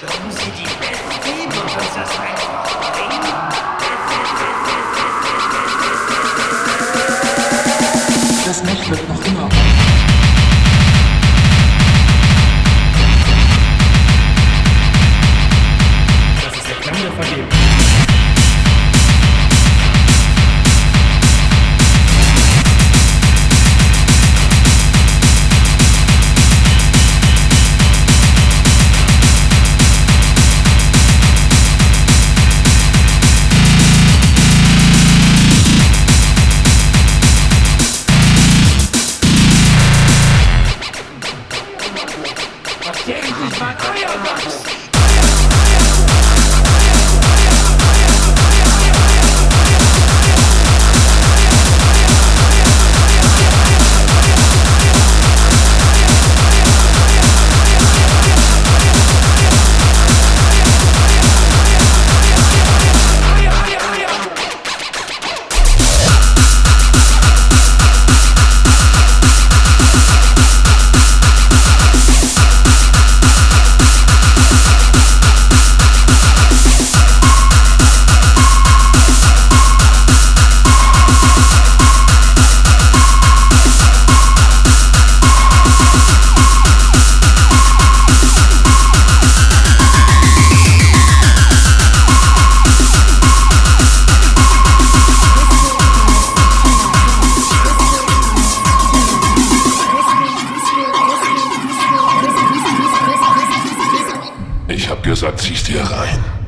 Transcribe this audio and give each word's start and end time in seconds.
Glauben 0.00 0.30
Sie, 0.30 0.50
die 0.52 0.64
Bestie 0.64 1.44
wird 1.44 1.62
uns 1.62 1.94
das 1.94 2.18
einfach 2.18 2.64
bringen? 2.90 3.20
Wird 8.88 9.08
noch 9.08 9.22
immer. 9.26 9.39
This 43.40 43.54
is 43.54 43.60
my 43.60 43.72
choreograph. 43.72 44.89
Gesagt, 105.10 105.40
zieh's 105.40 105.64
dir 105.64 105.82
rein. 105.82 106.39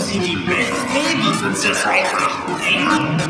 Sie, 0.00 0.18
die 0.20 0.36
Bestie 0.36 1.24
wird 1.24 1.42
uns 1.44 1.62
das 1.62 1.84
einfach 1.84 2.46
bringen? 2.46 3.20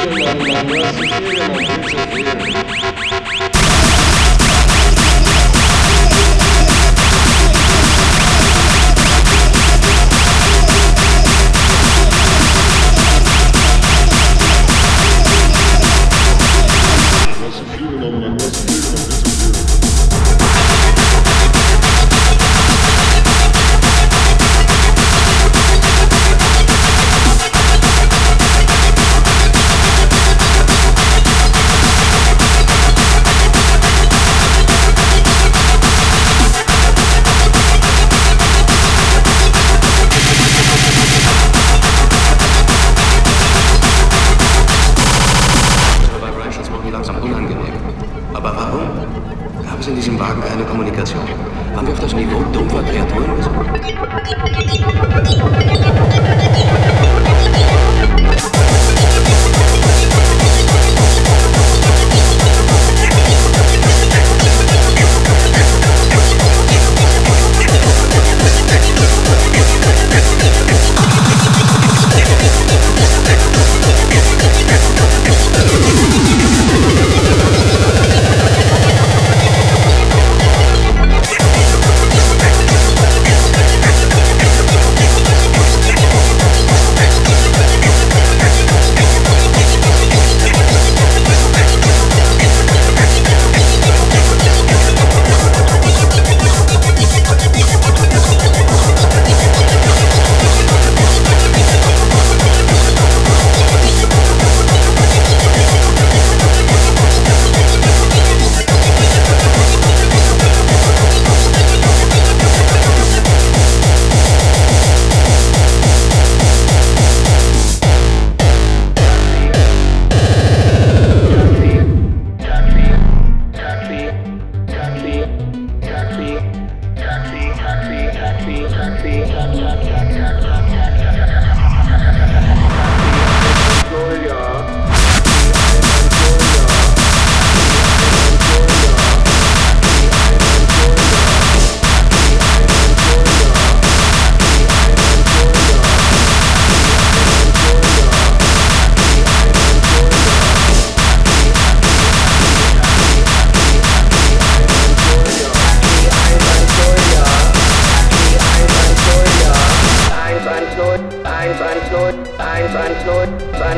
Freedom, 0.00 0.38
my 0.38 0.62
mercy, 0.64 1.08
freedom, 1.08 1.52
I'm 1.52 1.84
here. 1.84 2.89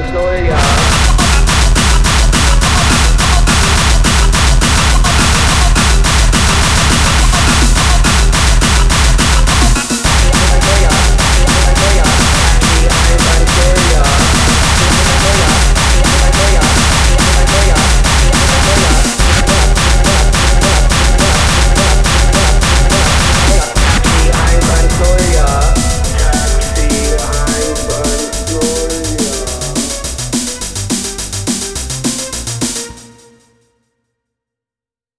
slowly 0.00 0.51